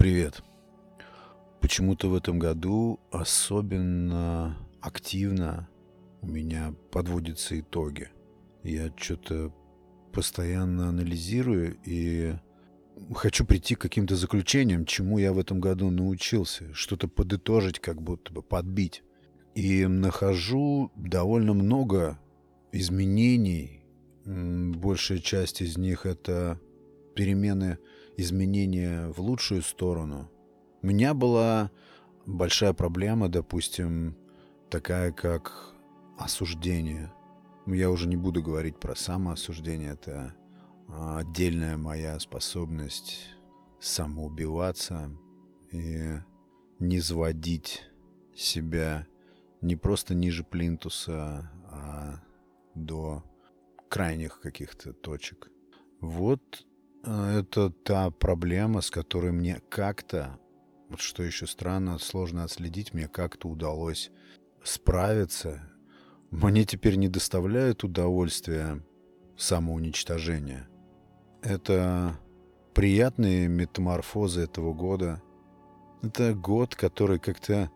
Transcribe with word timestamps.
Привет. 0.00 0.42
Почему-то 1.60 2.08
в 2.08 2.14
этом 2.14 2.38
году 2.38 3.00
особенно 3.10 4.56
активно 4.80 5.68
у 6.22 6.26
меня 6.26 6.74
подводятся 6.90 7.60
итоги. 7.60 8.08
Я 8.62 8.90
что-то 8.96 9.52
постоянно 10.10 10.88
анализирую 10.88 11.76
и 11.84 12.32
хочу 13.14 13.44
прийти 13.44 13.74
к 13.74 13.82
каким-то 13.82 14.16
заключениям, 14.16 14.86
чему 14.86 15.18
я 15.18 15.34
в 15.34 15.38
этом 15.38 15.60
году 15.60 15.90
научился, 15.90 16.72
что-то 16.72 17.06
подытожить, 17.06 17.78
как 17.78 18.00
будто 18.00 18.32
бы 18.32 18.40
подбить. 18.40 19.02
И 19.54 19.84
нахожу 19.84 20.90
довольно 20.96 21.52
много 21.52 22.18
изменений. 22.72 23.84
Большая 24.24 25.18
часть 25.18 25.60
из 25.60 25.76
них 25.76 26.06
это 26.06 26.58
перемены 27.14 27.76
изменения 28.20 29.08
в 29.08 29.20
лучшую 29.20 29.62
сторону. 29.62 30.30
У 30.82 30.86
меня 30.86 31.14
была 31.14 31.70
большая 32.26 32.72
проблема, 32.72 33.28
допустим, 33.28 34.16
такая 34.70 35.12
как 35.12 35.74
осуждение. 36.18 37.12
Я 37.66 37.90
уже 37.90 38.08
не 38.08 38.16
буду 38.16 38.42
говорить 38.42 38.78
про 38.78 38.94
самоосуждение, 38.94 39.92
это 39.92 40.34
отдельная 40.88 41.76
моя 41.76 42.18
способность 42.18 43.28
самоубиваться 43.80 45.10
и 45.70 46.18
не 46.78 47.00
сводить 47.00 47.84
себя 48.34 49.06
не 49.60 49.76
просто 49.76 50.14
ниже 50.14 50.42
плинтуса, 50.42 51.50
а 51.70 52.20
до 52.74 53.22
крайних 53.88 54.40
каких-то 54.40 54.92
точек. 54.92 55.50
Вот 56.00 56.40
а, 56.64 56.69
это 57.02 57.70
та 57.70 58.10
проблема, 58.10 58.80
с 58.80 58.90
которой 58.90 59.32
мне 59.32 59.60
как-то, 59.68 60.38
вот 60.88 61.00
что 61.00 61.22
еще 61.22 61.46
странно, 61.46 61.98
сложно 61.98 62.44
отследить, 62.44 62.92
мне 62.92 63.08
как-то 63.08 63.48
удалось 63.48 64.10
справиться. 64.62 65.62
Мне 66.30 66.64
теперь 66.64 66.96
не 66.96 67.08
доставляет 67.08 67.82
удовольствия 67.84 68.84
самоуничтожение. 69.36 70.68
Это 71.42 72.18
приятные 72.74 73.48
метаморфозы 73.48 74.42
этого 74.42 74.74
года. 74.74 75.22
Это 76.02 76.34
год, 76.34 76.74
который 76.76 77.18
как-то 77.18 77.70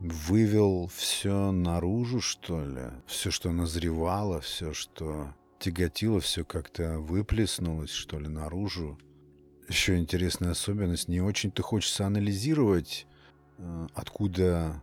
вывел 0.00 0.88
все 0.94 1.50
наружу, 1.50 2.20
что 2.20 2.64
ли. 2.64 2.90
Все, 3.06 3.30
что 3.30 3.52
назревало, 3.52 4.40
все, 4.40 4.74
что 4.74 5.32
тяготило, 5.64 6.20
все 6.20 6.44
как-то 6.44 6.98
выплеснулось, 6.98 7.90
что 7.90 8.18
ли, 8.18 8.28
наружу. 8.28 8.98
Еще 9.66 9.96
интересная 9.96 10.50
особенность. 10.50 11.08
Не 11.08 11.22
очень-то 11.22 11.62
хочется 11.62 12.06
анализировать, 12.06 13.06
э, 13.56 13.86
откуда 13.94 14.82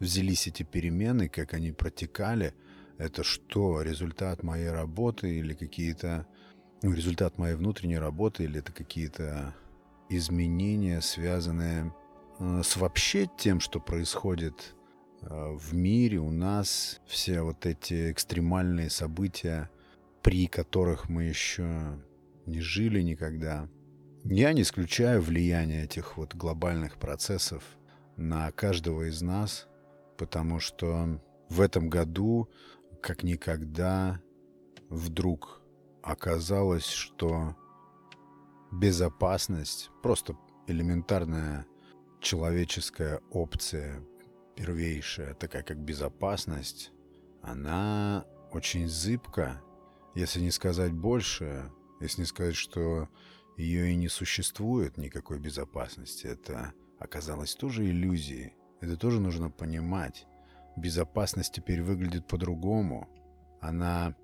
взялись 0.00 0.48
эти 0.48 0.64
перемены, 0.64 1.28
как 1.28 1.54
они 1.54 1.70
протекали. 1.70 2.54
Это 2.98 3.22
что, 3.22 3.82
результат 3.82 4.42
моей 4.42 4.70
работы 4.70 5.32
или 5.32 5.54
какие-то... 5.54 6.26
Ну, 6.82 6.92
результат 6.92 7.38
моей 7.38 7.54
внутренней 7.54 7.98
работы 7.98 8.44
или 8.44 8.58
это 8.58 8.72
какие-то 8.72 9.54
изменения, 10.08 11.02
связанные 11.02 11.94
э, 12.40 12.62
с 12.64 12.76
вообще 12.76 13.30
тем, 13.38 13.60
что 13.60 13.78
происходит 13.78 14.74
э, 15.20 15.56
в 15.56 15.72
мире, 15.72 16.18
у 16.18 16.32
нас, 16.32 17.00
все 17.06 17.42
вот 17.42 17.64
эти 17.64 18.10
экстремальные 18.10 18.90
события, 18.90 19.70
при 20.26 20.48
которых 20.48 21.08
мы 21.08 21.22
еще 21.22 22.02
не 22.46 22.60
жили 22.60 23.00
никогда. 23.00 23.68
Я 24.24 24.52
не 24.54 24.62
исключаю 24.62 25.22
влияние 25.22 25.84
этих 25.84 26.16
вот 26.16 26.34
глобальных 26.34 26.96
процессов 26.96 27.62
на 28.16 28.50
каждого 28.50 29.08
из 29.08 29.22
нас, 29.22 29.68
потому 30.18 30.58
что 30.58 31.22
в 31.48 31.60
этом 31.60 31.88
году, 31.88 32.50
как 33.00 33.22
никогда, 33.22 34.20
вдруг 34.88 35.62
оказалось, 36.02 36.88
что 36.88 37.54
безопасность, 38.72 39.90
просто 40.02 40.36
элементарная 40.66 41.66
человеческая 42.20 43.20
опция, 43.30 44.02
первейшая, 44.56 45.34
такая 45.34 45.62
как 45.62 45.78
безопасность, 45.78 46.90
она 47.42 48.26
очень 48.50 48.88
зыбка 48.88 49.62
если 50.16 50.40
не 50.40 50.50
сказать 50.50 50.94
больше, 50.94 51.70
если 52.00 52.22
не 52.22 52.26
сказать, 52.26 52.56
что 52.56 53.08
ее 53.58 53.92
и 53.92 53.96
не 53.96 54.08
существует 54.08 54.96
никакой 54.96 55.38
безопасности, 55.38 56.26
это 56.26 56.72
оказалось 56.98 57.54
тоже 57.54 57.84
иллюзией. 57.84 58.54
Это 58.80 58.96
тоже 58.96 59.20
нужно 59.20 59.50
понимать. 59.50 60.26
Безопасность 60.74 61.52
теперь 61.52 61.82
выглядит 61.82 62.26
по-другому. 62.26 63.08
Она 63.60 64.16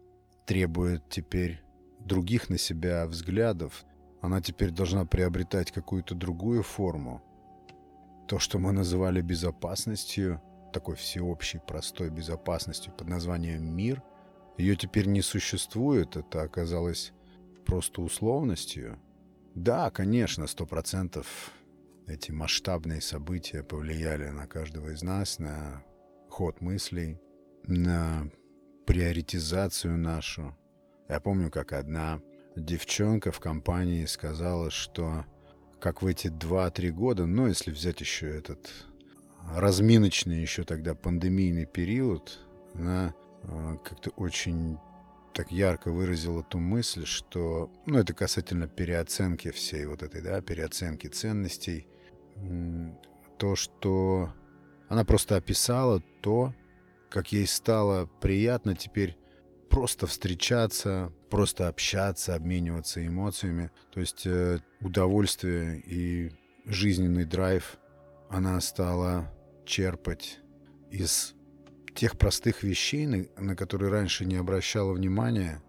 требует 0.47 1.11
теперь 1.11 1.63
других 2.01 2.49
на 2.49 2.57
себя 2.57 3.07
взглядов. 3.07 3.85
Она 4.23 4.41
теперь 4.41 4.71
должна 4.71 5.05
приобретать 5.05 5.73
какую-то 5.73 6.15
другую 6.15 6.63
форму. 6.63 7.23
То, 8.29 8.39
что 8.39 8.59
мы 8.59 8.73
называли 8.73 9.21
безопасностью, 9.21 10.41
такой 10.73 10.97
всеобщей, 10.97 11.59
простой 11.59 12.09
безопасностью 12.09 12.95
под 12.95 13.09
названием 13.09 13.63
«мир», 13.63 14.03
ее 14.63 14.77
теперь 14.77 15.07
не 15.07 15.23
существует, 15.23 16.17
это 16.17 16.43
оказалось 16.43 17.13
просто 17.67 18.01
условностью. 18.01 18.97
Да, 19.55 19.91
конечно, 19.91 20.47
сто 20.47 20.67
процентов 20.67 21.51
эти 22.07 22.31
масштабные 22.31 23.01
события 23.01 23.65
повлияли 23.65 24.29
на 24.29 24.47
каждого 24.47 24.91
из 24.91 25.03
нас, 25.03 25.41
на 25.41 25.83
ход 26.31 26.61
мыслей, 26.61 27.19
на 27.65 28.31
приоритизацию 28.87 29.99
нашу. 29.99 30.57
Я 31.09 31.19
помню, 31.19 31.51
как 31.51 31.73
одна 31.73 32.21
девчонка 32.55 33.33
в 33.33 33.41
компании 33.41 34.05
сказала, 34.05 34.71
что 34.71 35.25
как 35.81 36.03
в 36.03 36.07
эти 36.07 36.29
2-3 36.29 36.91
года, 36.91 37.27
ну, 37.27 37.49
если 37.49 37.73
взять 37.73 38.01
еще 38.01 38.29
этот 38.29 38.71
разминочный 39.57 40.41
еще 40.41 40.63
тогда 40.63 40.95
пандемийный 40.95 41.67
период, 41.67 42.39
она 42.75 43.13
как-то 43.43 44.11
очень 44.11 44.79
так 45.33 45.51
ярко 45.51 45.91
выразил 45.91 46.41
эту 46.41 46.59
мысль, 46.59 47.07
что, 47.07 47.71
ну, 47.87 47.99
это 47.99 48.13
касательно 48.13 48.69
переоценки 48.69 49.51
всей 49.51 49.87
вот 49.87 50.03
этой, 50.03 50.21
да, 50.21 50.41
переоценки 50.41 51.07
ценностей, 51.07 51.87
то, 53.39 53.57
что 53.57 54.33
она 54.89 55.05
просто 55.05 55.37
описала 55.37 56.03
то, 56.21 56.55
как 57.09 57.33
ей 57.33 57.47
стало 57.47 58.07
приятно 58.21 58.75
теперь 58.75 59.17
просто 59.69 60.07
встречаться, 60.07 61.13
просто 61.31 61.69
общаться, 61.69 62.35
обмениваться 62.35 63.07
эмоциями. 63.07 63.71
То 63.93 64.01
есть 64.01 64.27
э, 64.27 64.61
удовольствие 64.81 65.81
и 65.81 66.31
жизненный 66.67 67.25
драйв 67.25 67.79
она 68.29 68.61
стала 68.61 69.33
черпать 69.65 70.41
из 70.91 71.35
тех 71.95 72.19
простых 72.19 72.63
вещей, 72.63 73.07
на, 73.07 73.27
на 73.37 73.57
которые 73.57 73.91
раньше 73.91 74.25
не 74.25 74.37
обращала 74.37 74.93
внимания. 74.93 75.63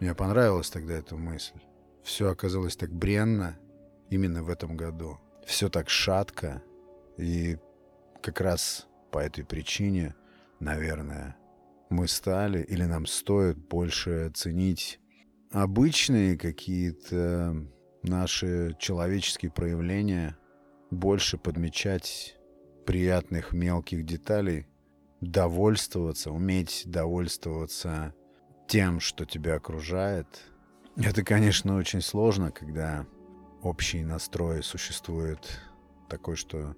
Мне 0.00 0.14
понравилась 0.14 0.70
тогда 0.70 0.94
эта 0.94 1.16
мысль. 1.16 1.60
Все 2.02 2.30
оказалось 2.30 2.76
так 2.76 2.92
бренно 2.92 3.58
именно 4.10 4.42
в 4.42 4.48
этом 4.48 4.76
году. 4.76 5.18
Все 5.44 5.68
так 5.68 5.88
шатко. 5.88 6.62
И 7.16 7.58
как 8.22 8.40
раз 8.40 8.86
по 9.10 9.18
этой 9.18 9.44
причине, 9.44 10.14
наверное, 10.60 11.36
мы 11.88 12.08
стали 12.08 12.62
или 12.62 12.84
нам 12.84 13.06
стоит 13.06 13.56
больше 13.56 14.30
ценить 14.34 15.00
обычные 15.50 16.36
какие-то 16.36 17.56
наши 18.02 18.76
человеческие 18.78 19.50
проявления, 19.50 20.36
больше 20.90 21.38
подмечать 21.38 22.36
приятных 22.84 23.52
мелких 23.52 24.04
деталей, 24.04 24.66
довольствоваться, 25.20 26.30
уметь 26.30 26.82
довольствоваться 26.86 28.14
тем, 28.68 29.00
что 29.00 29.24
тебя 29.24 29.56
окружает. 29.56 30.26
Это, 30.96 31.22
конечно, 31.22 31.76
очень 31.76 32.00
сложно, 32.00 32.50
когда 32.50 33.06
общий 33.62 34.04
настрой 34.04 34.62
существует 34.62 35.60
такой, 36.08 36.36
что 36.36 36.74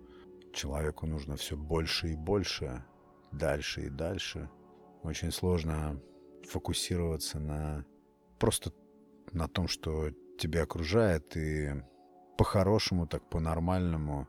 человеку 0.53 1.07
нужно 1.07 1.37
все 1.37 1.57
больше 1.57 2.13
и 2.13 2.17
больше, 2.17 2.85
дальше 3.33 3.87
и 3.87 3.91
дальше. 3.91 4.51
Очень 5.03 5.33
сложно 5.33 6.01
фокусироваться 6.49 7.39
на 7.39 7.85
просто 8.39 8.73
на 9.33 9.49
том, 9.49 9.69
что 9.69 10.11
тебя 10.39 10.63
окружает, 10.63 11.37
и 11.37 11.75
по-хорошему, 12.37 13.07
так 13.07 13.29
по-нормальному 13.29 14.29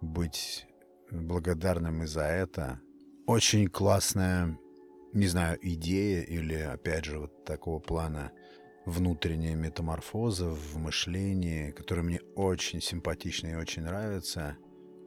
быть 0.00 0.66
благодарным 1.10 2.02
и 2.02 2.06
за 2.06 2.22
это, 2.22 2.80
очень 3.28 3.68
классная, 3.68 4.58
не 5.12 5.26
знаю, 5.26 5.58
идея 5.60 6.22
или, 6.22 6.54
опять 6.54 7.04
же, 7.04 7.18
вот 7.18 7.44
такого 7.44 7.78
плана 7.78 8.32
внутренняя 8.86 9.54
метаморфоза 9.54 10.48
в 10.48 10.78
мышлении, 10.78 11.70
которая 11.72 12.06
мне 12.06 12.20
очень 12.36 12.80
симпатична 12.80 13.48
и 13.48 13.54
очень 13.54 13.82
нравится, 13.82 14.56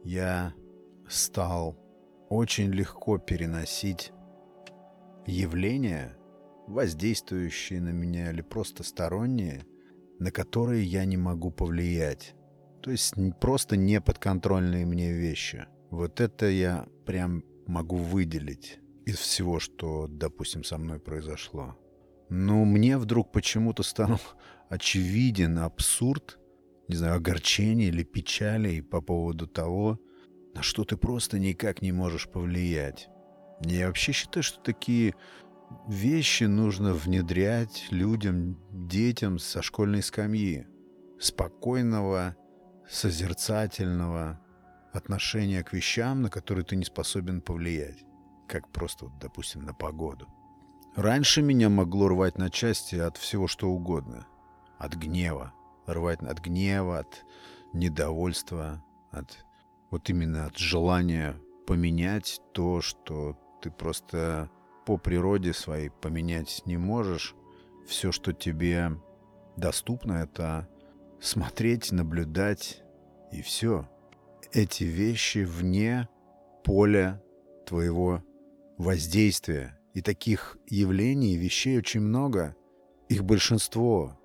я 0.04 0.54
стал 1.08 1.76
очень 2.30 2.70
легко 2.70 3.18
переносить 3.18 4.12
явления, 5.26 6.16
воздействующие 6.68 7.80
на 7.80 7.90
меня 7.90 8.30
или 8.30 8.40
просто 8.40 8.84
сторонние, 8.84 9.66
на 10.20 10.30
которые 10.30 10.84
я 10.84 11.04
не 11.06 11.16
могу 11.16 11.50
повлиять. 11.50 12.36
То 12.82 12.92
есть 12.92 13.14
просто 13.40 13.76
неподконтрольные 13.76 14.86
мне 14.86 15.12
вещи. 15.12 15.66
Вот 15.90 16.20
это 16.20 16.46
я 16.46 16.86
прям 17.04 17.42
могу 17.66 17.96
выделить 17.96 18.78
из 19.04 19.16
всего, 19.16 19.58
что, 19.58 20.06
допустим, 20.08 20.64
со 20.64 20.78
мной 20.78 20.98
произошло. 20.98 21.76
Но 22.28 22.64
мне 22.64 22.98
вдруг 22.98 23.32
почему-то 23.32 23.82
стал 23.82 24.20
очевиден 24.68 25.58
абсурд, 25.58 26.38
не 26.88 26.96
знаю, 26.96 27.16
огорчения 27.16 27.88
или 27.88 28.04
печали 28.04 28.80
по 28.80 29.00
поводу 29.00 29.46
того, 29.46 29.98
на 30.54 30.62
что 30.62 30.84
ты 30.84 30.96
просто 30.96 31.38
никак 31.38 31.82
не 31.82 31.92
можешь 31.92 32.28
повлиять. 32.28 33.08
Я 33.64 33.86
вообще 33.86 34.12
считаю, 34.12 34.42
что 34.42 34.60
такие 34.60 35.14
вещи 35.88 36.44
нужно 36.44 36.92
внедрять 36.92 37.86
людям, 37.90 38.58
детям 38.70 39.38
со 39.38 39.62
школьной 39.62 40.02
скамьи. 40.02 40.66
Спокойного, 41.18 42.36
созерцательного 42.88 44.40
отношения 44.92 45.62
к 45.62 45.72
вещам, 45.72 46.22
на 46.22 46.30
которые 46.30 46.64
ты 46.64 46.76
не 46.76 46.84
способен 46.84 47.40
повлиять. 47.40 48.04
Как 48.46 48.68
просто, 48.68 49.10
допустим, 49.20 49.64
на 49.64 49.74
погоду. 49.74 50.28
Раньше 50.94 51.40
меня 51.40 51.70
могло 51.70 52.08
рвать 52.08 52.36
на 52.36 52.50
части 52.50 52.96
от 52.96 53.16
всего 53.16 53.48
что 53.48 53.68
угодно. 53.68 54.26
От 54.78 54.94
гнева. 54.94 55.54
Рвать 55.86 56.22
от 56.22 56.38
гнева, 56.40 56.98
от 56.98 57.24
недовольства, 57.72 58.84
от 59.10 59.44
вот 59.90 60.08
именно 60.10 60.46
от 60.46 60.58
желания 60.58 61.36
поменять 61.66 62.40
то, 62.52 62.80
что 62.80 63.36
ты 63.62 63.70
просто 63.70 64.50
по 64.84 64.98
природе 64.98 65.52
своей 65.52 65.90
поменять 65.90 66.62
не 66.66 66.76
можешь. 66.76 67.34
Все, 67.86 68.12
что 68.12 68.32
тебе 68.32 68.92
доступно, 69.56 70.14
это 70.14 70.68
смотреть, 71.20 71.92
наблюдать 71.92 72.82
и 73.32 73.42
все. 73.42 73.88
Эти 74.54 74.84
вещи 74.84 75.44
вне 75.44 76.10
поля 76.62 77.22
твоего 77.64 78.22
воздействия. 78.76 79.78
И 79.94 80.02
таких 80.02 80.58
явлений, 80.68 81.36
вещей 81.36 81.78
очень 81.78 82.00
много. 82.00 82.54
Их 83.08 83.24
большинство. 83.24 84.18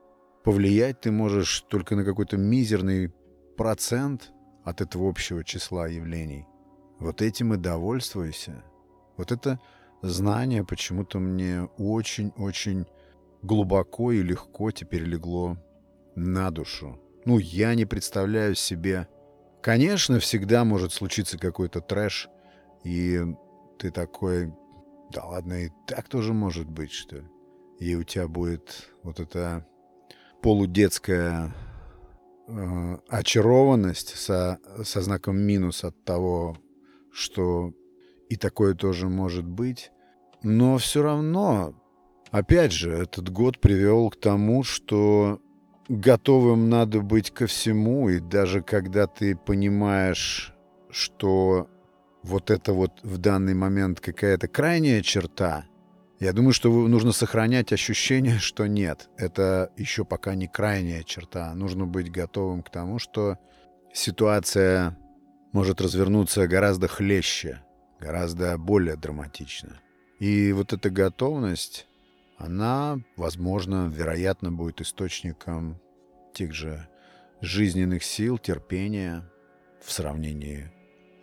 Повлиять 0.43 0.99
ты 0.99 1.11
можешь 1.11 1.61
только 1.69 1.95
на 1.95 2.03
какой-то 2.03 2.35
мизерный 2.35 3.13
процент 3.55 4.33
от 4.65 4.81
этого 4.81 5.09
общего 5.09 5.45
числа 5.45 5.87
явлений. 5.87 6.45
Вот 6.99 7.21
этим 7.21 7.53
и 7.53 7.57
довольствуйся. 7.57 8.65
Вот 9.15 9.31
это 9.31 9.61
знание 10.01 10.65
почему-то 10.65 11.19
мне 11.19 11.63
очень-очень 11.77 12.85
глубоко 13.43 14.11
и 14.11 14.21
легко 14.21 14.71
теперь 14.71 15.03
легло 15.03 15.57
на 16.15 16.51
душу. 16.51 16.99
Ну, 17.23 17.37
я 17.37 17.75
не 17.75 17.85
представляю 17.85 18.55
себе... 18.55 19.07
Конечно, 19.61 20.19
всегда 20.19 20.63
может 20.63 20.93
случиться 20.93 21.37
какой-то 21.37 21.81
трэш, 21.81 22.29
и 22.83 23.21
ты 23.77 23.91
такой... 23.91 24.53
Да 25.11 25.23
ладно, 25.25 25.65
и 25.65 25.69
так 25.85 26.09
тоже 26.09 26.33
может 26.33 26.69
быть, 26.69 26.91
что 26.91 27.17
ли. 27.17 27.27
И 27.79 27.95
у 27.95 28.03
тебя 28.03 28.27
будет 28.27 28.89
вот 29.03 29.19
эта 29.19 29.65
полудетская 30.41 31.53
э, 32.47 32.97
очарованность 33.07 34.15
со, 34.17 34.59
со 34.83 35.01
знаком 35.01 35.37
минус 35.37 35.83
от 35.83 36.03
того, 36.03 36.57
что 37.11 37.73
и 38.29 38.35
такое 38.35 38.73
тоже 38.73 39.07
может 39.07 39.45
быть. 39.45 39.91
Но 40.43 40.77
все 40.77 41.01
равно, 41.01 41.73
опять 42.31 42.71
же, 42.71 42.91
этот 42.91 43.29
год 43.29 43.59
привел 43.59 44.09
к 44.09 44.19
тому, 44.19 44.63
что 44.63 45.41
готовым 45.89 46.69
надо 46.69 47.01
быть 47.01 47.31
ко 47.31 47.47
всему. 47.47 48.09
И 48.09 48.19
даже 48.19 48.61
когда 48.61 49.07
ты 49.07 49.35
понимаешь, 49.35 50.53
что 50.89 51.67
вот 52.23 52.51
это 52.51 52.73
вот 52.73 52.91
в 53.03 53.17
данный 53.17 53.53
момент 53.53 53.99
какая-то 53.99 54.47
крайняя 54.47 55.01
черта, 55.01 55.65
я 56.19 56.33
думаю, 56.33 56.53
что 56.53 56.69
нужно 56.87 57.11
сохранять 57.11 57.71
ощущение, 57.71 58.37
что 58.39 58.67
нет, 58.67 59.09
это 59.17 59.71
еще 59.77 60.03
пока 60.05 60.35
не 60.35 60.47
крайняя 60.47 61.03
черта. 61.03 61.53
Нужно 61.53 61.85
быть 61.85 62.11
готовым 62.11 62.63
к 62.63 62.69
тому, 62.69 62.99
что 62.99 63.37
ситуация 63.93 64.97
может 65.53 65.81
развернуться 65.81 66.47
гораздо 66.47 66.87
хлеще, 66.87 67.61
гораздо 67.99 68.57
более 68.57 68.95
драматично. 68.95 69.79
И 70.19 70.51
вот 70.51 70.73
эта 70.73 70.89
готовность, 70.89 71.87
она, 72.37 72.99
возможно, 73.15 73.91
вероятно, 73.93 74.51
будет 74.51 74.81
источником 74.81 75.79
тех 76.33 76.53
же 76.53 76.87
жизненных 77.41 78.03
сил, 78.03 78.37
терпения 78.37 79.29
в 79.83 79.91
сравнении 79.91 80.71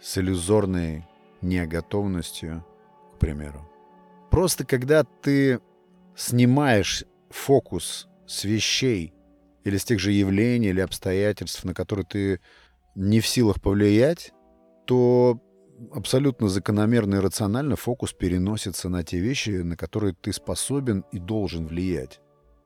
с 0.01 0.19
иллюзорной 0.19 1.07
неготовностью, 1.41 2.65
к 3.15 3.19
примеру. 3.19 3.69
Просто 4.31 4.67
когда 4.67 5.05
ты 5.05 5.61
снимаешь 6.17 7.05
фокус 7.31 8.09
с 8.27 8.45
вещей 8.45 9.15
или 9.65 9.77
с 9.77 9.85
тех 9.85 10.01
же 10.01 10.13
явлений 10.13 10.69
или 10.69 10.81
обстоятельств, 10.81 11.65
на 11.65 11.75
которые 11.75 12.07
ты 12.07 12.41
не 12.95 13.21
в 13.21 13.27
силах 13.27 13.61
повлиять, 13.61 14.33
то 14.87 15.41
абсолютно 15.93 16.49
закономерно 16.49 17.17
и 17.17 17.21
рационально 17.21 17.77
фокус 17.77 18.13
переносится 18.13 18.89
на 18.89 19.03
те 19.03 19.19
вещи, 19.19 19.51
на 19.51 19.77
которые 19.77 20.15
ты 20.15 20.33
способен 20.33 21.05
и 21.13 21.19
должен 21.19 21.67
влиять. 21.67 22.21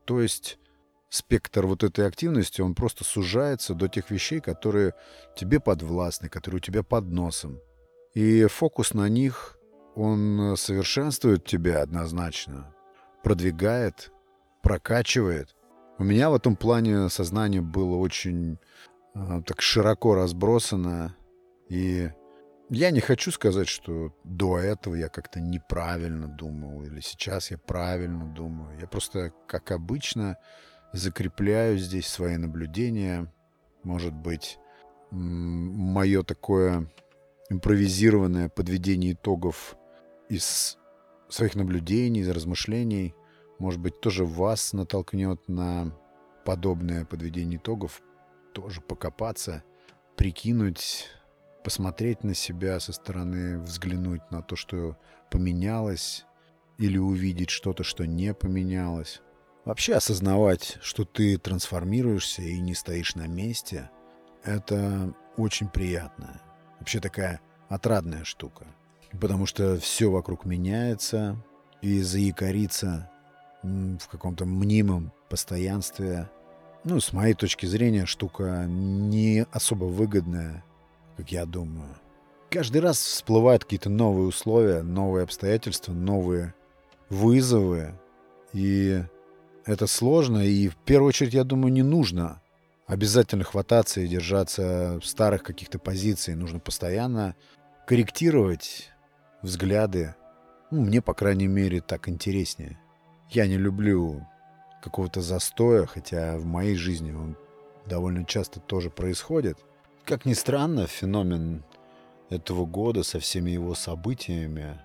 То 0.05 0.21
есть 0.21 0.59
спектр 1.09 1.65
вот 1.65 1.83
этой 1.83 2.07
активности, 2.07 2.61
он 2.61 2.75
просто 2.75 3.03
сужается 3.03 3.73
до 3.73 3.87
тех 3.87 4.11
вещей, 4.11 4.39
которые 4.39 4.93
тебе 5.35 5.59
подвластны, 5.59 6.29
которые 6.29 6.59
у 6.59 6.61
тебя 6.61 6.83
под 6.83 7.05
носом. 7.05 7.59
И 8.13 8.45
фокус 8.45 8.93
на 8.93 9.09
них, 9.09 9.57
он 9.95 10.55
совершенствует 10.57 11.45
тебя 11.45 11.81
однозначно, 11.81 12.73
продвигает, 13.23 14.11
прокачивает. 14.61 15.55
У 15.97 16.03
меня 16.03 16.29
в 16.29 16.35
этом 16.35 16.55
плане 16.55 17.09
сознание 17.09 17.61
было 17.61 17.97
очень 17.97 18.57
э, 19.13 19.41
так 19.45 19.61
широко 19.61 20.15
разбросано, 20.15 21.15
и 21.69 22.09
я 22.69 22.91
не 22.91 22.99
хочу 22.99 23.31
сказать, 23.31 23.67
что 23.67 24.13
до 24.23 24.59
этого 24.59 24.95
я 24.95 25.09
как-то 25.09 25.39
неправильно 25.39 26.27
думал, 26.27 26.83
или 26.83 26.99
сейчас 26.99 27.51
я 27.51 27.57
правильно 27.57 28.25
думаю. 28.25 28.79
Я 28.79 28.87
просто, 28.87 29.33
как 29.47 29.71
обычно, 29.71 30.37
закрепляю 30.93 31.77
здесь 31.77 32.07
свои 32.07 32.37
наблюдения. 32.37 33.31
Может 33.83 34.13
быть, 34.13 34.59
мое 35.11 36.23
такое 36.23 36.91
импровизированное 37.49 38.49
подведение 38.49 39.13
итогов 39.13 39.75
из 40.29 40.77
своих 41.27 41.55
наблюдений, 41.55 42.21
из 42.21 42.29
размышлений, 42.29 43.15
может 43.57 43.79
быть, 43.79 43.99
тоже 43.99 44.25
вас 44.25 44.73
натолкнет 44.73 45.47
на 45.47 45.91
подобное 46.45 47.05
подведение 47.05 47.57
итогов, 47.57 48.01
тоже 48.53 48.81
покопаться, 48.81 49.63
прикинуть 50.15 51.07
посмотреть 51.63 52.23
на 52.23 52.33
себя 52.33 52.79
со 52.79 52.93
стороны, 52.93 53.59
взглянуть 53.59 54.21
на 54.31 54.41
то, 54.41 54.55
что 54.55 54.97
поменялось, 55.29 56.25
или 56.77 56.97
увидеть 56.97 57.49
что-то, 57.49 57.83
что 57.83 58.07
не 58.07 58.33
поменялось. 58.33 59.21
Вообще 59.65 59.95
осознавать, 59.95 60.77
что 60.81 61.03
ты 61.03 61.37
трансформируешься 61.37 62.41
и 62.41 62.59
не 62.59 62.73
стоишь 62.73 63.15
на 63.15 63.27
месте, 63.27 63.89
это 64.43 65.13
очень 65.35 65.67
приятно. 65.67 66.41
Вообще 66.79 66.99
такая 67.01 67.41
отрадная 67.67 68.23
штука. 68.23 68.65
Потому 69.11 69.45
что 69.45 69.77
все 69.77 70.09
вокруг 70.09 70.45
меняется, 70.45 71.35
и 71.81 72.01
заякориться 72.01 73.09
в 73.63 74.07
каком-то 74.09 74.45
мнимом 74.45 75.11
постоянстве, 75.29 76.29
ну, 76.83 76.99
с 76.99 77.13
моей 77.13 77.33
точки 77.33 77.65
зрения, 77.65 78.05
штука 78.05 78.65
не 78.67 79.45
особо 79.51 79.85
выгодная 79.85 80.63
как 81.19 81.33
я 81.33 81.45
думаю. 81.45 81.89
Каждый 82.49 82.79
раз 82.79 82.97
всплывают 82.97 83.65
какие-то 83.65 83.89
новые 83.89 84.27
условия, 84.27 84.81
новые 84.83 85.23
обстоятельства, 85.23 85.91
новые 85.91 86.53
вызовы. 87.09 87.93
И 88.53 89.03
это 89.65 89.85
сложно. 89.85 90.45
И 90.45 90.69
в 90.69 90.77
первую 90.77 91.09
очередь, 91.09 91.33
я 91.33 91.43
думаю, 91.43 91.73
не 91.73 91.83
нужно 91.83 92.41
обязательно 92.87 93.43
хвататься 93.43 93.99
и 93.99 94.07
держаться 94.07 95.01
старых 95.03 95.43
каких-то 95.43 95.77
позиций. 95.77 96.35
Нужно 96.35 96.59
постоянно 96.59 97.35
корректировать 97.85 98.89
взгляды. 99.41 100.15
Ну, 100.71 100.85
мне, 100.85 101.01
по 101.01 101.13
крайней 101.13 101.47
мере, 101.47 101.81
так 101.81 102.07
интереснее. 102.07 102.79
Я 103.29 103.45
не 103.45 103.57
люблю 103.57 104.25
какого-то 104.81 105.19
застоя, 105.19 105.85
хотя 105.85 106.37
в 106.37 106.45
моей 106.45 106.75
жизни 106.75 107.11
он 107.11 107.35
довольно 107.85 108.23
часто 108.23 108.61
тоже 108.61 108.89
происходит. 108.89 109.57
Как 110.09 110.25
ни 110.25 110.33
странно, 110.33 110.87
феномен 110.87 111.63
этого 112.31 112.65
года 112.65 113.03
со 113.03 113.19
всеми 113.19 113.51
его 113.51 113.75
событиями, 113.75 114.81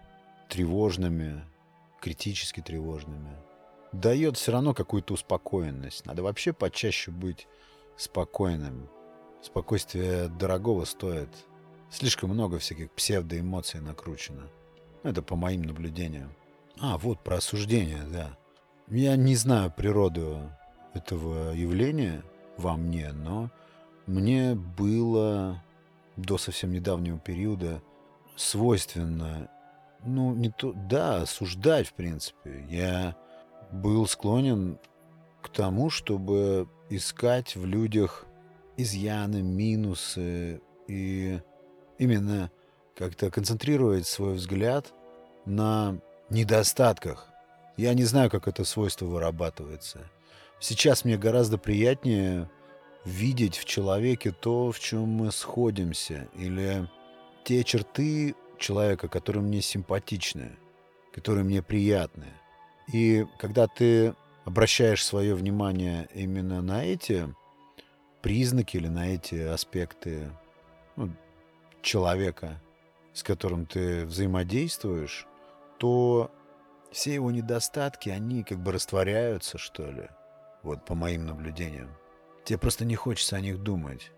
тревожными, 0.51 1.43
критически 2.03 2.61
тревожными, 2.61 3.31
дает 3.93 4.37
все 4.37 4.53
равно 4.53 4.75
какую-то 4.75 5.15
успокоенность. 5.15 6.05
Надо 6.05 6.23
вообще 6.23 6.53
почаще 6.53 7.11
быть 7.11 7.49
спокойным. 7.97 8.91
Спокойствие 9.41 10.29
дорогого 10.29 10.85
стоит. 10.85 11.31
Слишком 11.91 12.29
много 12.29 12.59
всяких 12.59 12.91
псевдоэмоций 12.91 13.81
накручено. 13.81 14.51
Это 15.05 15.23
по 15.23 15.37
моим 15.37 15.63
наблюдениям. 15.63 16.35
А, 16.79 16.99
вот 16.99 17.25
про 17.25 17.37
осуждение, 17.37 18.03
да. 18.13 18.37
Я 18.89 19.17
не 19.17 19.37
знаю 19.37 19.73
природу 19.75 20.53
этого 20.93 21.53
явления 21.55 22.23
во 22.59 22.77
мне, 22.77 23.11
но 23.13 23.51
мне 24.07 24.55
было 24.55 25.63
до 26.17 26.39
совсем 26.39 26.73
недавнего 26.73 27.19
периода 27.19 27.83
свойственно, 28.37 29.49
ну, 30.05 30.35
не 30.35 30.51
то, 30.51 30.73
да, 30.73 31.23
осуждать, 31.23 31.89
в 31.89 31.95
принципе. 31.95 32.67
Я 32.69 33.17
был 33.73 34.07
склонен 34.07 34.79
к 35.43 35.49
тому, 35.49 35.91
чтобы 35.91 36.69
искать 36.91 37.57
в 37.57 37.65
людях 37.65 38.27
изъяны, 38.77 39.43
минусы 39.43 40.61
и 40.89 41.41
именно 41.99 42.51
как-то 42.97 43.31
концентрировать 43.31 44.07
свой 44.07 44.35
взгляд 44.35 44.93
на 45.47 45.99
недостатках. 46.31 47.29
Я 47.77 47.95
не 47.95 48.05
знаю, 48.05 48.31
как 48.31 48.49
это 48.49 48.65
свойство 48.65 49.07
вырабатывается. 49.07 50.11
Сейчас 50.61 51.05
мне 51.05 51.17
гораздо 51.17 51.59
приятнее 51.59 52.49
видеть 53.05 53.57
в 53.57 53.65
человеке 53.65 54.33
то, 54.33 54.73
в 54.73 54.81
чем 54.81 55.09
мы 55.09 55.33
сходимся, 55.33 56.29
или 56.35 56.89
те 57.45 57.63
черты 57.65 58.35
человека, 58.59 59.09
которые 59.09 59.43
мне 59.43 59.61
симпатичны, 59.61 60.57
которые 61.13 61.45
мне 61.45 61.63
приятны. 61.63 62.29
И 62.93 63.27
когда 63.39 63.67
ты 63.67 64.15
обращаешь 64.45 65.05
свое 65.05 65.35
внимание 65.35 66.09
именно 66.15 66.63
на 66.63 66.85
эти 66.85 67.35
признаки 68.23 68.77
или 68.77 68.89
на 68.89 69.15
эти 69.15 69.37
аспекты 69.37 70.31
ну, 70.97 71.11
человека, 71.83 72.61
с 73.13 73.23
которым 73.23 73.67
ты 73.67 74.05
взаимодействуешь, 74.07 75.27
то 75.79 76.31
все 76.91 77.15
его 77.15 77.31
недостатки, 77.31 78.09
они 78.09 78.45
как 78.45 78.59
бы 78.59 78.73
растворяются, 78.73 79.59
что 79.59 79.91
ли. 79.91 80.09
Вот 80.63 80.85
по 80.85 80.95
моим 80.95 81.27
наблюдениям. 81.27 81.91
Тебе 82.45 82.59
просто 82.59 82.85
не 82.85 82.95
хочется 82.95 83.37
о 83.37 83.41
них 83.41 83.63
думать. 83.63 84.13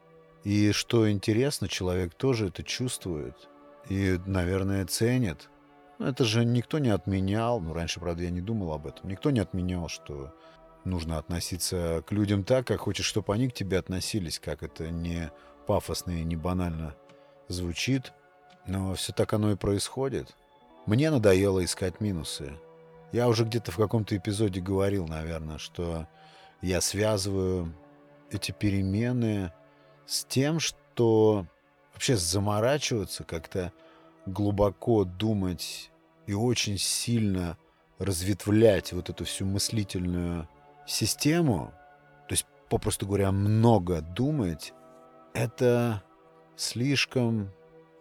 И 0.44 0.72
что 0.72 1.10
интересно, 1.10 1.68
человек 1.68 2.14
тоже 2.14 2.48
это 2.48 2.62
чувствует. 2.62 3.34
И, 3.88 4.18
наверное, 4.26 4.84
ценит. 4.86 5.48
Это 5.98 6.24
же 6.24 6.44
никто 6.44 6.78
не 6.78 6.90
отменял. 6.90 7.60
Ну, 7.60 7.72
раньше, 7.72 8.00
правда, 8.00 8.24
я 8.24 8.30
не 8.30 8.40
думал 8.40 8.72
об 8.72 8.86
этом. 8.86 9.08
Никто 9.08 9.30
не 9.30 9.40
отменял, 9.40 9.88
что 9.88 10.34
нужно 10.84 11.18
относиться 11.18 12.02
к 12.06 12.12
людям 12.12 12.44
так, 12.44 12.66
как 12.66 12.80
хочешь, 12.80 13.06
чтобы 13.06 13.32
они 13.32 13.48
к 13.48 13.54
тебе 13.54 13.78
относились. 13.78 14.38
Как 14.38 14.62
это 14.62 14.90
не 14.90 15.30
пафосно 15.66 16.10
и 16.10 16.24
не 16.24 16.36
банально 16.36 16.94
звучит. 17.48 18.12
Но 18.66 18.94
все 18.94 19.12
так 19.12 19.32
оно 19.32 19.52
и 19.52 19.56
происходит. 19.56 20.34
Мне 20.86 21.10
надоело 21.10 21.64
искать 21.64 22.00
минусы. 22.00 22.52
Я 23.12 23.28
уже 23.28 23.44
где-то 23.44 23.72
в 23.72 23.76
каком-то 23.76 24.16
эпизоде 24.16 24.60
говорил, 24.60 25.06
наверное, 25.06 25.58
что 25.58 26.06
я 26.60 26.80
связываю 26.80 27.72
эти 28.30 28.52
перемены 28.52 29.52
с 30.06 30.24
тем, 30.24 30.60
что 30.60 31.46
вообще 31.92 32.16
заморачиваться, 32.16 33.24
как-то 33.24 33.72
глубоко 34.26 35.04
думать 35.04 35.90
и 36.26 36.34
очень 36.34 36.78
сильно 36.78 37.56
разветвлять 37.98 38.92
вот 38.92 39.08
эту 39.08 39.24
всю 39.24 39.46
мыслительную 39.46 40.48
систему, 40.86 41.72
то 42.28 42.32
есть, 42.32 42.46
попросту 42.68 43.06
говоря, 43.06 43.32
много 43.32 44.00
думать, 44.00 44.72
это 45.32 46.02
слишком 46.56 47.50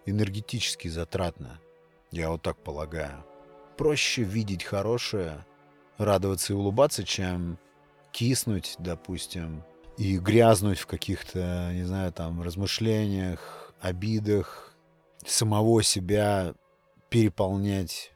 энергетически 0.05 0.87
затратно. 0.87 1.59
Я 2.11 2.29
вот 2.29 2.41
так 2.41 2.57
полагаю. 2.57 3.23
Проще 3.77 4.23
видеть 4.23 4.63
хорошее, 4.63 5.45
радоваться 5.97 6.53
и 6.53 6.55
улыбаться, 6.55 7.03
чем 7.03 7.57
киснуть, 8.11 8.75
допустим, 8.79 9.63
и 9.97 10.17
грязнуть 10.17 10.79
в 10.79 10.87
каких-то, 10.87 11.71
не 11.73 11.83
знаю, 11.83 12.11
там, 12.11 12.41
размышлениях, 12.41 13.73
обидах, 13.79 14.75
самого 15.25 15.83
себя 15.83 16.53
переполнять 17.09 18.11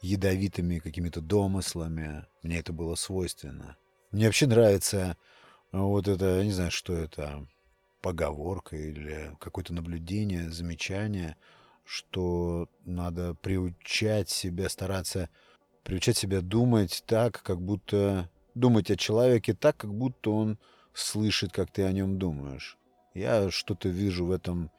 ядовитыми 0.00 0.78
какими-то 0.78 1.20
домыслами. 1.20 2.26
Мне 2.42 2.58
это 2.58 2.72
было 2.72 2.94
свойственно. 2.94 3.76
Мне 4.10 4.26
вообще 4.26 4.46
нравится 4.46 5.16
вот 5.72 6.06
это, 6.08 6.38
я 6.38 6.44
не 6.44 6.52
знаю, 6.52 6.70
что 6.70 6.92
это, 6.94 7.46
поговорка 8.00 8.76
или 8.76 9.34
какое-то 9.40 9.72
наблюдение, 9.72 10.50
замечание, 10.50 11.36
что 11.84 12.68
надо 12.84 13.34
приучать 13.34 14.28
себя, 14.28 14.68
стараться 14.68 15.30
приучать 15.84 16.16
себя 16.16 16.42
думать 16.42 17.02
так, 17.06 17.42
как 17.42 17.60
будто 17.60 18.28
думать 18.54 18.90
о 18.90 18.96
человеке 18.96 19.54
так, 19.54 19.78
как 19.78 19.92
будто 19.92 20.30
он 20.30 20.58
слышит, 20.94 21.52
как 21.52 21.70
ты 21.70 21.82
о 21.82 21.92
нем 21.92 22.18
думаешь. 22.18 22.78
Я 23.12 23.50
что-то 23.50 23.88
вижу 23.88 24.26
в 24.26 24.30
этом 24.30 24.70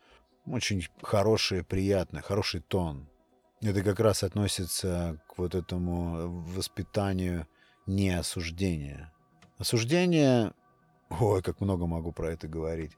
очень 0.46 0.88
хорошее, 1.02 1.64
приятное, 1.64 2.22
хороший 2.22 2.62
тон. 2.62 3.08
Это 3.62 3.82
как 3.84 4.00
раз 4.00 4.24
относится 4.24 5.22
к 5.28 5.38
вот 5.38 5.56
этому 5.56 6.44
воспитанию 6.44 7.48
неосуждения. 7.86 9.14
Осуждение... 9.58 10.54
Ой, 11.10 11.42
как 11.42 11.62
много 11.62 11.86
могу 11.86 12.12
про 12.12 12.32
это 12.32 12.48
говорить. 12.48 12.92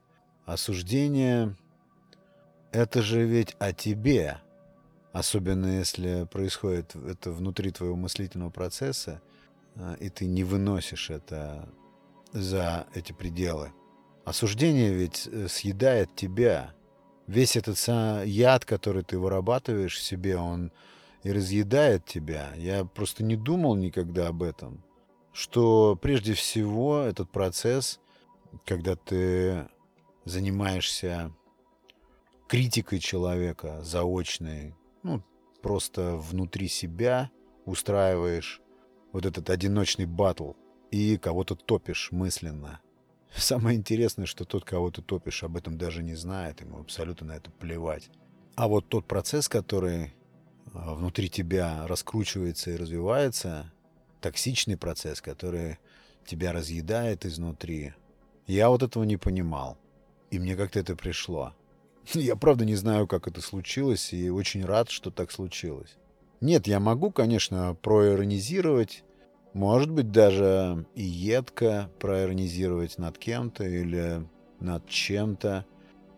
Осуждение— 0.45 1.55
это 2.71 3.01
же 3.01 3.25
ведь 3.25 3.55
о 3.59 3.73
тебе. 3.73 4.39
Особенно 5.11 5.77
если 5.77 6.27
происходит 6.31 6.95
это 6.95 7.31
внутри 7.31 7.71
твоего 7.71 7.95
мыслительного 7.95 8.49
процесса, 8.49 9.21
а, 9.75 9.95
и 9.95 10.09
ты 10.09 10.25
не 10.25 10.43
выносишь 10.43 11.09
это 11.09 11.69
за 12.31 12.87
эти 12.93 13.11
пределы. 13.11 13.73
Осуждение 14.25 14.93
ведь 14.93 15.27
э, 15.27 15.47
съедает 15.47 16.15
тебя. 16.15 16.73
Весь 17.27 17.55
этот 17.55 17.77
яд, 18.25 18.65
который 18.65 19.03
ты 19.03 19.19
вырабатываешь 19.19 19.97
в 19.97 20.03
себе, 20.03 20.37
он 20.37 20.71
и 21.23 21.31
разъедает 21.31 22.05
тебя. 22.05 22.53
Я 22.55 22.85
просто 22.85 23.23
не 23.23 23.35
думал 23.35 23.75
никогда 23.75 24.27
об 24.27 24.43
этом. 24.43 24.83
Что 25.33 25.97
прежде 26.01 26.33
всего 26.33 26.99
этот 26.99 27.29
процесс, 27.29 27.99
когда 28.65 28.95
ты 28.95 29.67
занимаешься 30.25 31.33
критикой 32.47 32.99
человека 32.99 33.83
заочной, 33.83 34.73
ну, 35.03 35.21
просто 35.61 36.15
внутри 36.15 36.69
себя 36.69 37.29
устраиваешь 37.65 38.61
вот 39.11 39.25
этот 39.25 39.49
одиночный 39.49 40.05
батл– 40.05 40.53
и 40.91 41.17
кого-то 41.17 41.55
топишь 41.55 42.11
мысленно. 42.11 42.81
Самое 43.35 43.77
интересное, 43.77 44.25
что 44.25 44.45
тот, 44.45 44.65
кого 44.65 44.89
ты 44.89 45.01
топишь, 45.01 45.43
об 45.43 45.57
этом 45.57 45.77
даже 45.77 46.01
не 46.03 46.15
знает, 46.15 46.61
ему 46.61 46.79
абсолютно 46.79 47.27
на 47.27 47.31
это 47.33 47.51
плевать. 47.51 48.09
А 48.55 48.67
вот 48.67 48.87
тот 48.89 49.05
процесс, 49.07 49.47
который 49.47 50.13
а, 50.73 50.95
внутри 50.95 51.29
тебя 51.29 51.85
раскручивается 51.87 52.71
и 52.71 52.77
развивается, 52.77 53.71
токсичный 54.21 54.77
процесс, 54.77 55.21
который 55.21 55.77
тебя 56.25 56.51
разъедает 56.51 57.25
изнутри, 57.25 57.93
я 58.47 58.69
вот 58.69 58.81
этого 58.81 59.03
не 59.03 59.17
понимал. 59.17 59.77
И 60.31 60.39
мне 60.39 60.55
как-то 60.55 60.79
это 60.79 60.95
пришло. 60.95 61.53
Я 62.13 62.35
правда 62.35 62.65
не 62.65 62.75
знаю, 62.75 63.07
как 63.07 63.27
это 63.27 63.41
случилось, 63.41 64.13
и 64.13 64.29
очень 64.29 64.65
рад, 64.65 64.89
что 64.89 65.11
так 65.11 65.31
случилось. 65.31 65.97
Нет, 66.41 66.67
я 66.67 66.79
могу, 66.79 67.11
конечно, 67.11 67.75
проиронизировать 67.81 69.03
может 69.57 69.89
быть, 69.89 70.11
даже 70.11 70.85
и 70.93 71.01
едко 71.01 71.89
проиронизировать 71.99 72.99
над 72.99 73.17
кем-то 73.17 73.63
или 73.63 74.23
над 74.59 74.87
чем-то. 74.87 75.65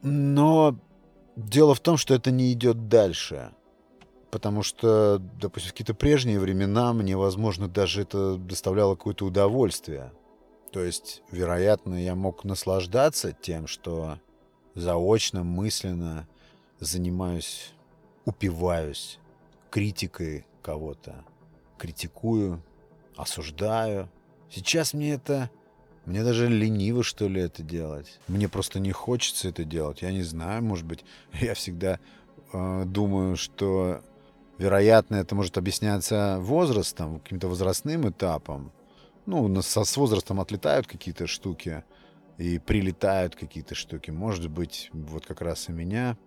Но 0.02 0.78
дело 1.38 1.74
в 1.74 1.80
том, 1.80 1.96
что 1.96 2.14
это 2.14 2.32
не 2.32 2.52
идет 2.52 2.90
дальше. 2.90 3.52
Потому 4.30 4.62
что, 4.62 5.22
допустим, 5.40 5.70
в 5.70 5.72
какие-то 5.72 5.94
прежние 5.94 6.38
времена 6.38 6.92
мне, 6.92 7.16
возможно, 7.16 7.70
даже 7.70 8.02
это 8.02 8.36
доставляло 8.36 8.96
какое-то 8.96 9.26
удовольствие. 9.26 10.12
То 10.74 10.84
есть, 10.84 11.24
вероятно, 11.32 11.96
я 11.96 12.16
мог 12.16 12.44
наслаждаться 12.44 13.32
тем, 13.32 13.68
что 13.68 14.20
заочно, 14.76 15.46
мысленно 15.46 16.28
занимаюсь, 16.82 17.72
упиваюсь 18.26 19.18
критикой 19.72 20.46
кого-то, 20.62 21.24
критикую 21.78 22.62
осуждаю, 23.22 24.10
Сейчас 24.50 24.94
мне 24.94 25.14
это... 25.14 25.50
Мне 26.06 26.24
даже 26.24 26.48
лениво, 26.48 27.04
что 27.04 27.28
ли, 27.28 27.40
это 27.40 27.62
делать. 27.62 28.20
Мне 28.28 28.50
просто 28.50 28.80
не 28.80 28.92
хочется 28.92 29.48
это 29.50 29.64
делать. 29.64 30.02
Я 30.02 30.12
не 30.12 30.24
знаю, 30.24 30.64
может 30.64 30.86
быть, 30.86 31.06
я 31.34 31.54
всегда 31.54 32.00
э, 32.52 32.84
думаю, 32.86 33.36
что, 33.36 34.02
вероятно, 34.58 35.16
это 35.16 35.36
может 35.36 35.58
объясняться 35.58 36.38
возрастом, 36.40 37.20
каким-то 37.20 37.48
возрастным 37.48 38.10
этапом. 38.10 38.72
Ну, 39.28 39.62
со, 39.62 39.84
с 39.84 39.98
возрастом 39.98 40.40
отлетают 40.42 40.88
какие-то 40.88 41.28
штуки 41.28 41.84
и 42.40 42.58
прилетают 42.58 43.36
какие-то 43.36 43.76
штуки. 43.76 44.10
Может 44.10 44.50
быть, 44.50 44.90
вот 44.94 45.28
как 45.28 45.42
раз 45.42 45.70
и 45.70 45.74
меня 45.74 46.18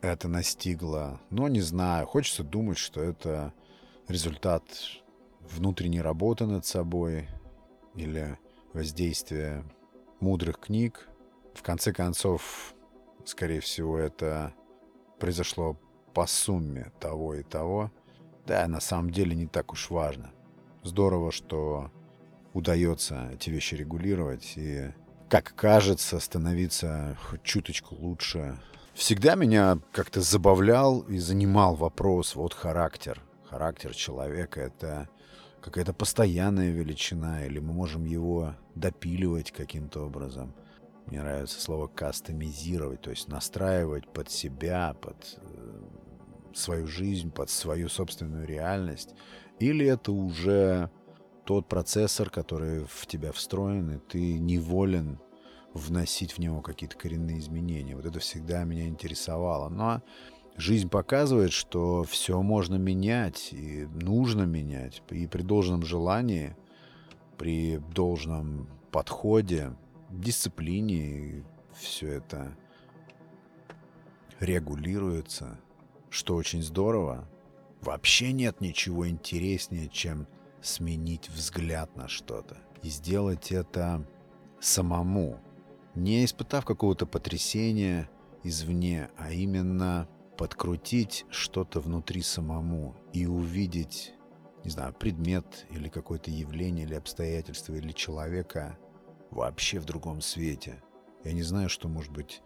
это 0.00 0.26
настигло. 0.26 1.20
Но 1.30 1.46
не 1.46 1.60
знаю. 1.60 2.08
Хочется 2.08 2.42
думать, 2.42 2.78
что 2.78 3.00
это 3.00 3.52
результат 4.08 4.64
внутренней 5.52 6.00
работы 6.00 6.46
над 6.46 6.64
собой 6.66 7.28
или 7.94 8.38
воздействия 8.72 9.64
мудрых 10.20 10.58
книг. 10.58 11.08
В 11.54 11.62
конце 11.62 11.92
концов, 11.92 12.74
скорее 13.24 13.60
всего, 13.60 13.98
это 13.98 14.54
произошло 15.18 15.76
по 16.14 16.26
сумме 16.26 16.92
того 17.00 17.34
и 17.34 17.42
того. 17.42 17.90
Да, 18.46 18.66
на 18.66 18.80
самом 18.80 19.10
деле 19.10 19.34
не 19.36 19.46
так 19.46 19.72
уж 19.72 19.90
важно. 19.90 20.30
Здорово, 20.82 21.32
что 21.32 21.90
удается 22.54 23.30
эти 23.32 23.50
вещи 23.50 23.74
регулировать 23.74 24.54
и, 24.56 24.92
как 25.28 25.54
кажется, 25.54 26.18
становиться 26.20 27.16
хоть 27.28 27.42
чуточку 27.42 27.94
лучше. 27.94 28.58
Всегда 28.94 29.34
меня 29.34 29.78
как-то 29.92 30.20
забавлял 30.20 31.00
и 31.02 31.18
занимал 31.18 31.74
вопрос, 31.74 32.34
вот 32.34 32.54
характер. 32.54 33.22
Характер 33.48 33.94
человека— 33.94 34.60
это 34.62 35.08
какая-то 35.60 35.92
постоянная 35.92 36.70
величина, 36.70 37.44
или 37.44 37.58
мы 37.58 37.72
можем 37.72 38.04
его 38.04 38.54
допиливать 38.74 39.52
каким-то 39.52 40.06
образом. 40.06 40.54
Мне 41.06 41.20
нравится 41.20 41.60
слово 41.60 41.86
кастомизировать, 41.86 43.00
то 43.00 43.10
есть 43.10 43.28
настраивать 43.28 44.08
под 44.12 44.30
себя, 44.30 44.94
под 45.00 45.38
э, 45.38 45.80
свою 46.54 46.86
жизнь, 46.86 47.30
под 47.30 47.50
свою 47.50 47.88
собственную 47.88 48.46
реальность. 48.46 49.14
Или 49.58 49.86
это 49.86 50.12
уже 50.12 50.90
тот 51.44 51.66
процессор, 51.66 52.28
который 52.28 52.84
в 52.84 53.06
тебя 53.06 53.32
встроен, 53.32 53.90
и 53.92 53.98
ты 53.98 54.38
неволен 54.38 55.18
вносить 55.72 56.32
в 56.32 56.38
него 56.38 56.60
какие-то 56.60 56.96
коренные 56.96 57.38
изменения. 57.38 57.96
Вот 57.96 58.04
это 58.04 58.18
всегда 58.18 58.64
меня 58.64 58.86
интересовало. 58.86 59.68
Но 59.68 60.02
жизнь 60.58 60.90
показывает, 60.90 61.52
что 61.52 62.02
все 62.02 62.42
можно 62.42 62.74
менять 62.74 63.52
и 63.52 63.86
нужно 63.86 64.42
менять. 64.42 65.02
И 65.10 65.26
при 65.26 65.42
должном 65.42 65.84
желании, 65.84 66.56
при 67.38 67.78
должном 67.94 68.68
подходе, 68.90 69.72
дисциплине 70.10 71.44
все 71.72 72.14
это 72.14 72.56
регулируется, 74.40 75.58
что 76.10 76.34
очень 76.34 76.62
здорово. 76.62 77.28
Вообще 77.80 78.32
нет 78.32 78.60
ничего 78.60 79.08
интереснее, 79.08 79.88
чем 79.88 80.26
сменить 80.60 81.28
взгляд 81.28 81.94
на 81.96 82.08
что-то. 82.08 82.56
И 82.82 82.88
сделать 82.88 83.52
это 83.52 84.04
самому, 84.60 85.38
не 85.94 86.24
испытав 86.24 86.64
какого-то 86.64 87.06
потрясения 87.06 88.10
извне, 88.42 89.08
а 89.16 89.32
именно 89.32 90.08
подкрутить 90.38 91.26
что-то 91.30 91.80
внутри 91.80 92.22
самому 92.22 92.96
и 93.12 93.26
увидеть, 93.26 94.14
не 94.64 94.70
знаю, 94.70 94.94
предмет 94.94 95.66
или 95.70 95.88
какое-то 95.88 96.30
явление 96.30 96.86
или 96.86 96.94
обстоятельство 96.94 97.74
или 97.74 97.90
человека 97.90 98.78
вообще 99.30 99.80
в 99.80 99.84
другом 99.84 100.20
свете. 100.20 100.82
Я 101.24 101.32
не 101.32 101.42
знаю, 101.42 101.68
что 101.68 101.88
может 101.88 102.12
быть 102.12 102.40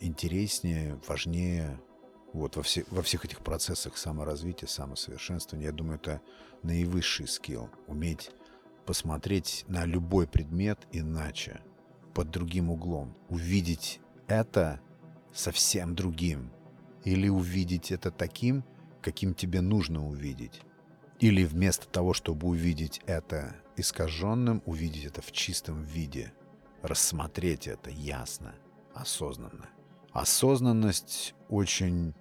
интереснее, 0.00 1.00
важнее 1.06 1.80
вот 2.32 2.56
во, 2.56 2.62
все, 2.62 2.84
во 2.90 3.00
всех 3.02 3.24
этих 3.24 3.38
процессах 3.38 3.96
саморазвития, 3.96 4.66
самосовершенствования. 4.66 5.68
Я 5.68 5.72
думаю, 5.72 6.00
это 6.00 6.20
наивысший 6.64 7.28
скилл. 7.28 7.70
Уметь 7.86 8.32
посмотреть 8.84 9.64
на 9.68 9.84
любой 9.84 10.26
предмет 10.26 10.80
иначе, 10.90 11.60
под 12.12 12.30
другим 12.30 12.70
углом. 12.70 13.16
Увидеть 13.28 14.00
это 14.26 14.80
совсем 15.32 15.94
другим. 15.94 16.50
Или 17.06 17.28
увидеть 17.28 17.92
это 17.92 18.10
таким, 18.10 18.64
каким 19.00 19.32
тебе 19.32 19.60
нужно 19.60 20.04
увидеть. 20.04 20.60
Или 21.20 21.44
вместо 21.44 21.88
того, 21.88 22.12
чтобы 22.12 22.48
увидеть 22.48 23.00
это 23.06 23.54
искаженным, 23.76 24.60
увидеть 24.66 25.04
это 25.04 25.22
в 25.22 25.30
чистом 25.30 25.84
виде. 25.84 26.32
Рассмотреть 26.82 27.68
это 27.68 27.90
ясно, 27.90 28.56
осознанно. 28.92 29.68
Осознанность 30.12 31.34
очень... 31.48 32.14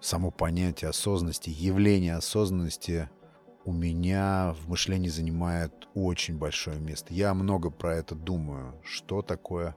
Само 0.00 0.30
понятие 0.30 0.90
осознанности, 0.90 1.50
явление 1.50 2.14
осознанности 2.14 3.10
у 3.64 3.72
меня 3.72 4.54
в 4.62 4.68
мышлении 4.68 5.08
занимает 5.08 5.88
очень 5.94 6.38
большое 6.38 6.78
место. 6.78 7.12
Я 7.12 7.34
много 7.34 7.70
про 7.70 7.96
это 7.96 8.14
думаю. 8.14 8.80
Что 8.84 9.22
такое 9.22 9.74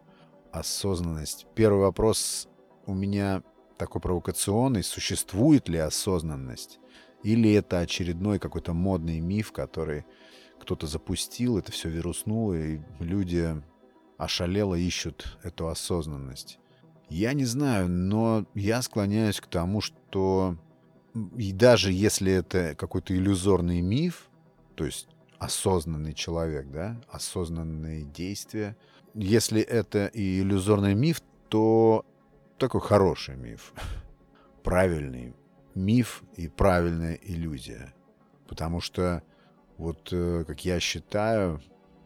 осознанность? 0.52 1.47
Первый 1.56 1.82
вопрос 1.82 2.47
у 2.86 2.93
меня 2.93 3.41
такой 3.82 4.00
провокационный. 4.00 4.84
Существует 4.84 5.67
ли 5.67 5.80
осознанность? 5.80 6.80
Или 7.24 7.52
это 7.54 7.80
очередной 7.80 8.38
какой-то 8.38 8.74
модный 8.74 9.20
миф, 9.20 9.52
который 9.52 10.06
кто-то 10.60 10.86
запустил, 10.86 11.58
это 11.58 11.72
все 11.72 11.89
вируснуло, 11.89 12.54
и 12.54 12.80
люди 13.00 13.60
ошалело 14.20 14.76
ищут 14.76 15.39
эту 15.41 15.67
осознанность? 15.67 16.60
Я 17.10 17.34
не 17.34 17.46
знаю, 17.46 17.89
но 17.89 18.46
я 18.54 18.84
склоняюсь 18.84 19.41
к 19.41 19.48
тому, 19.48 19.82
что 19.82 20.58
и 21.36 21.52
даже 21.52 21.91
если 21.91 22.32
это 22.32 22.76
какой-то 22.76 23.15
иллюзорный 23.15 23.82
миф, 23.82 24.30
то 24.76 24.86
есть 24.86 25.08
осознанный 25.39 26.13
человек, 26.13 26.67
да, 26.70 27.02
осознанные 27.10 28.04
действия, 28.04 28.78
если 29.15 29.60
это 29.60 30.06
и 30.06 30.39
иллюзорный 30.41 30.94
миф, 30.94 31.20
то 31.50 32.06
такой 32.62 32.82
хороший 32.82 33.36
миф, 33.36 33.74
правильный 34.63 35.36
миф 35.76 36.24
и 36.38 36.47
правильная 36.47 37.15
иллюзия. 37.15 37.93
Потому 38.47 38.82
что, 38.82 39.24
вот 39.78 40.10
э, 40.12 40.43
как 40.45 40.63
я 40.63 40.80
считаю, 40.80 41.62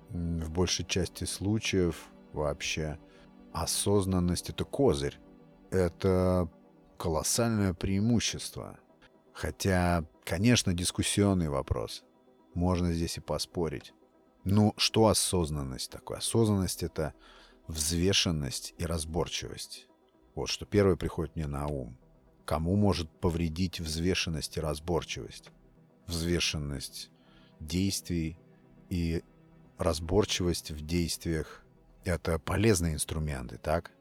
в 0.10 0.52
большей 0.52 0.86
части 0.86 1.26
случаев 1.26 2.10
вообще 2.34 2.98
осознанность— 3.54 4.50
это 4.52 4.64
козырь. 4.66 5.20
Это 5.72 6.50
колоссальное 6.98 7.74
преимущество— 7.74 8.80
Хотя, 9.36 10.06
конечно, 10.24 10.74
дискуссионный 10.74 11.50
вопрос. 11.50 12.06
Можно 12.54 12.94
здесь 12.94 13.18
и 13.18 13.22
поспорить. 13.22 13.94
Ну, 14.46 14.74
что 14.78 15.08
осознанность 15.08 15.92
такое? 15.92 16.20
Осознанность— 16.20 16.84
это 16.84 17.14
взвешенность 17.68 18.74
и 18.78 18.86
разборчивость. 18.86 19.90
Вот 20.36 20.50
что 20.50 20.66
первое 20.66 20.98
приходит 20.98 21.36
мне 21.36 21.48
на 21.48 21.68
ум. 21.68 21.98
Кому 22.44 22.76
может 22.76 23.10
повредить 23.20 23.80
взвешенность 23.80 24.58
и 24.58 24.60
разборчивость? 24.60 25.50
Взвешенность 26.06 27.10
действий 27.60 28.38
и 28.90 29.24
разборчивость 29.78 30.72
в 30.72 30.86
действиях— 30.86 31.64
это 32.04 32.38
полезные 32.38 32.94
инструменты, 32.94 33.58
так? 33.58 33.92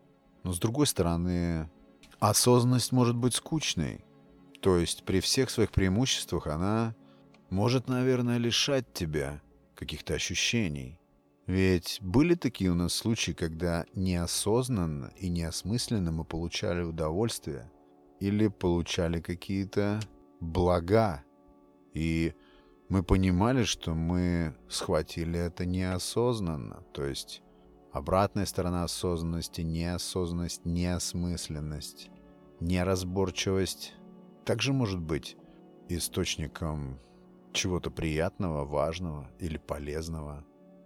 Но 0.43 0.53
с 0.53 0.59
другой 0.59 0.87
стороны, 0.87 1.71
осознанность 2.19 2.93
может 2.93 3.17
быть 3.17 3.35
скучной. 3.35 4.05
То 4.61 4.77
есть 4.77 5.05
при 5.05 5.21
всех 5.21 5.51
своих 5.51 5.71
преимуществах 5.71 6.47
она 6.49 6.95
может, 7.49 7.89
наверное, 7.89 8.39
лишать 8.39 8.93
тебя 8.93 9.41
каких-то 9.75 10.15
ощущений. 10.15 10.99
Ведь 11.47 11.99
были 12.01 12.35
такие 12.35 12.71
у 12.71 12.75
нас 12.75 12.95
случаи, 12.95 13.33
когда 13.33 13.85
неосознанно 13.95 15.13
и 15.17 15.29
неосмысленно 15.29 16.11
мы 16.11 16.25
получали 16.25 16.83
удовольствие 16.83 17.71
или 18.19 18.49
получали 18.49 19.21
какие-то 19.21 20.01
блага. 20.41 21.23
И 21.93 22.35
мы 22.89 23.03
понимали, 23.03 23.65
что 23.65 23.95
мы 23.95 24.57
схватили 24.69 25.39
это 25.39 25.67
неосознанно. 25.67 26.83
То 26.93 27.05
есть 27.05 27.43
обратная 27.93 28.47
сторона 28.47 28.85
осознанности— 28.85 29.61
неосознанность, 29.63 30.65
неосмысленность, 30.65 32.11
неразборчивость 32.61 33.95
также 34.47 34.73
может 34.73 35.01
быть 35.01 35.37
источником 35.89 36.99
чего-то 37.53 37.91
приятного, 37.91 38.65
важного 38.65 39.31
или 39.39 39.59
полезного, 39.59 40.45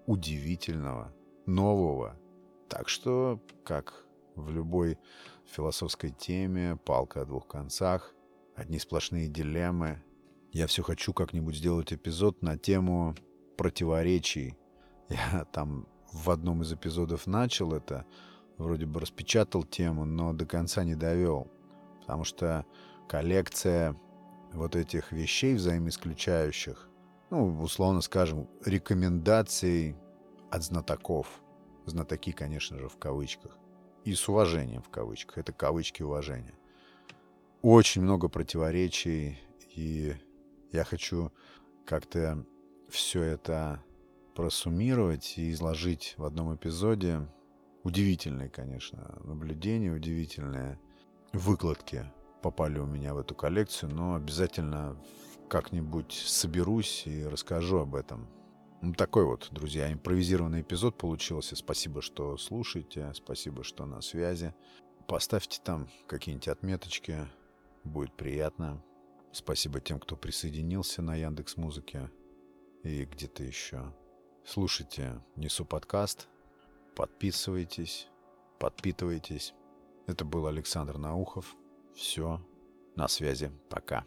удивительного, 0.09 1.15
нового. 1.47 2.19
Так 2.69 2.89
что, 2.89 3.41
как 3.63 4.07
в 4.35 4.51
любой 4.51 4.99
философской 5.45 6.11
теме, 6.11 6.77
палка 6.85 7.23
о 7.23 7.27
двух 7.27 7.47
концах, 7.47 8.15
одни 8.57 8.79
сплошные 8.79 9.29
дилеммы. 9.29 10.03
Я 10.51 10.67
все 10.67 10.83
хочу 10.83 11.13
как-нибудь 11.13 11.57
сделать 11.57 11.93
эпизод 11.93 12.43
на 12.43 12.57
тему 12.57 13.15
противоречий 13.57 14.57
Я 15.09 15.45
там 15.53 15.87
в 16.13 16.31
одном 16.31 16.63
из 16.63 16.73
эпизодов 16.73 17.27
начал 17.27 17.75
это, 17.75 18.07
вроде 18.57 18.87
бы 18.87 19.01
распечатал 19.01 19.63
тему, 19.63 20.05
но 20.05 20.33
до 20.33 20.47
конца 20.47 20.85
не 20.85 20.95
довел. 20.95 21.51
Потому 22.01 22.25
что 22.25 22.65
коллекция 23.09 23.95
вот 24.53 24.75
этих 24.75 25.13
вещей 25.13 25.55
взаимоисключающих, 25.55 26.89
ну, 27.31 27.61
условно 27.61 28.01
скажем, 28.01 28.49
рекомендаций 28.65 29.97
от 30.51 30.63
знатоков. 30.63 31.43
Знатоки, 31.87 32.33
конечно 32.33 32.79
же, 32.79 32.89
в 32.89 32.97
кавычках. 32.99 33.57
И 34.05 34.15
с 34.15 34.29
уважением 34.29 34.83
в 34.83 34.91
кавычках. 34.91 35.39
Это 35.39 35.53
кавычки 35.53 36.03
уважения. 36.03 36.55
Очень 37.63 38.03
много 38.03 38.29
противоречий, 38.29 39.39
и 39.75 40.15
я 40.73 40.85
хочу 40.85 41.33
как-то 41.85 42.45
все 42.89 43.23
это 43.23 43.83
просуммировать 44.35 45.37
и 45.37 45.51
изложить 45.51 46.15
в 46.17 46.25
одном 46.25 46.55
эпизоде. 46.55 47.27
Удивительные, 47.83 48.49
конечно, 48.49 49.19
наблюдения, 49.25 49.91
удивительные 49.91 50.79
выкладки 51.33 52.11
попали 52.43 52.79
у 52.79 52.87
меня 52.87 53.15
в 53.15 53.19
эту 53.19 53.35
коллекцию, 53.35 53.95
но 53.95 54.15
обязательно 54.15 54.97
как-нибудь 55.49 56.13
соберусь 56.13 57.07
и 57.07 57.25
расскажу 57.25 57.79
об 57.79 57.95
этом. 57.95 58.29
Ну, 58.81 58.93
такой 58.93 59.25
вот, 59.25 59.49
друзья, 59.51 59.93
импровизированный 59.93 60.61
эпизод 60.61 60.97
получился. 60.97 61.57
Спасибо, 61.57 62.01
что 62.01 62.37
слушаете, 62.37 63.13
спасибо, 63.15 63.65
что 63.65 63.87
на 63.87 64.01
связи. 64.01 64.55
Поставьте 65.09 65.61
там 65.65 65.89
какие-нибудь 66.07 66.49
отметочки, 66.49 67.27
будет 67.83 68.13
приятно. 68.13 68.83
Спасибо 69.33 69.81
тем, 69.81 69.99
кто 69.99 70.17
присоединился 70.17 71.03
на 71.03 71.17
Яндекс 71.17 71.57
Музыке 71.57 72.11
и 72.85 73.05
где-то 73.05 73.43
еще. 73.43 73.93
Слушайте 74.45 75.21
Несу 75.35 75.65
подкаст, 75.65 76.29
подписывайтесь, 76.95 78.09
подпитывайтесь. 78.59 79.55
Это 80.07 80.25
был 80.25 80.47
Александр 80.47 80.99
Наухов. 80.99 81.57
Все, 81.95 82.41
на 82.95 83.09
связи, 83.09 83.51
пока. 83.69 84.07